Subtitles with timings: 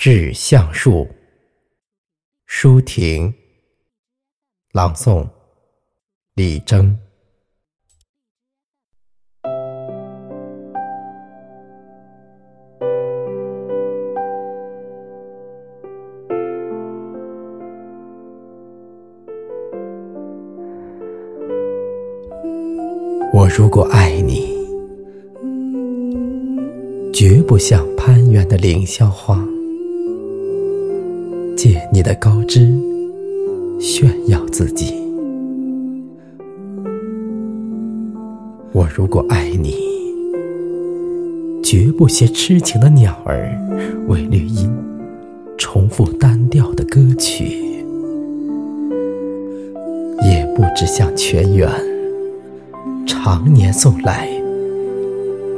[0.00, 1.08] 致橡树，
[2.46, 3.34] 舒婷。
[4.70, 5.28] 朗诵：
[6.34, 6.96] 李征。
[23.32, 24.56] 我如果爱你，
[27.12, 29.44] 绝不像攀援的凌霄花。
[31.58, 32.72] 借你的高枝
[33.80, 34.94] 炫耀自己，
[38.70, 39.74] 我如果爱你，
[41.60, 43.50] 绝不携痴情的鸟儿
[44.06, 44.72] 为绿荫，
[45.58, 47.60] 重复单调的歌曲，
[50.22, 51.68] 也不只向泉源
[53.04, 54.28] 常年送来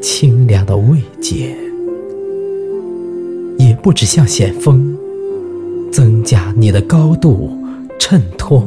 [0.00, 1.56] 清凉的慰藉，
[3.58, 4.96] 也不只向险峰。
[5.90, 7.50] 增加你的高度，
[7.98, 8.66] 衬托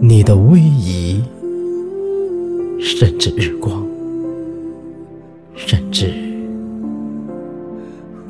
[0.00, 1.22] 你的威仪，
[2.80, 3.86] 甚至日光，
[5.54, 6.12] 甚至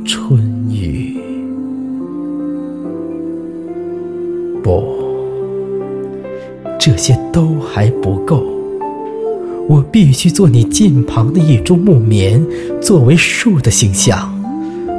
[0.05, 1.17] 春雨。
[4.63, 4.85] 不，
[6.79, 8.45] 这些都还不够。
[9.69, 12.45] 我必须做你近旁的一株木棉，
[12.81, 14.33] 作为树的形象，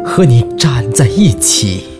[0.03, 1.92] 和你站在一起。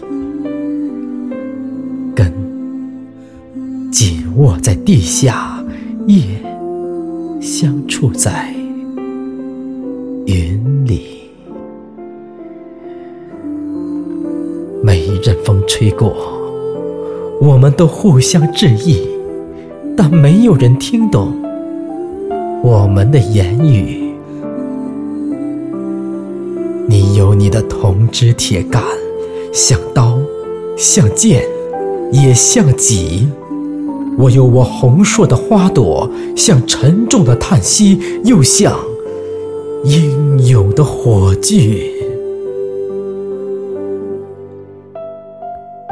[3.94, 5.64] 紧握在地下，
[6.08, 6.24] 叶
[7.40, 8.52] 相触在
[10.26, 11.30] 云里。
[14.82, 16.12] 每一阵风吹过，
[17.40, 19.08] 我们都互相致意，
[19.96, 21.32] 但没有人听懂
[22.64, 24.12] 我们的言语。
[26.88, 28.84] 你有你的铜枝铁干，
[29.54, 30.18] 像刀，
[30.76, 31.44] 像剑，
[32.12, 33.28] 也像戟。
[34.18, 38.74] 我有我红硕的花朵，像沉重的叹息，又像
[39.84, 41.92] 英勇的火炬。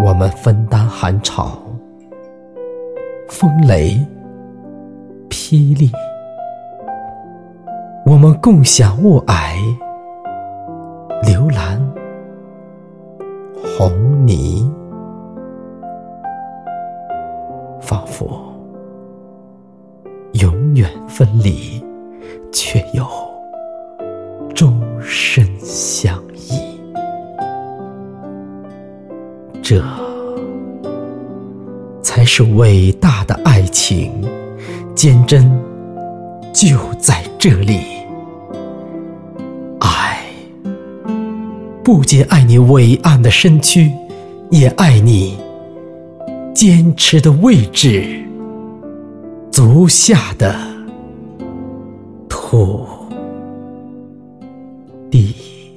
[0.03, 1.57] 我们分担寒潮、
[3.27, 3.97] 风雷、
[5.29, 5.89] 霹雳；
[8.05, 9.55] 我们共享雾霭、
[11.25, 11.81] 流岚、
[13.77, 14.71] 红泥。
[18.21, 18.53] 仿佛
[20.33, 21.83] 永远分离，
[22.51, 23.05] 却又
[24.53, 26.79] 终身相依。
[29.61, 29.83] 这
[32.01, 34.11] 才是伟大的爱情，
[34.95, 35.51] 坚贞
[36.53, 37.81] 就在这里。
[39.79, 40.23] 爱，
[41.83, 43.91] 不仅爱你伟岸的身躯，
[44.51, 45.37] 也爱你。
[46.53, 48.23] 坚持的位置，
[49.51, 50.55] 足下的
[52.29, 52.85] 土
[55.09, 55.70] 地。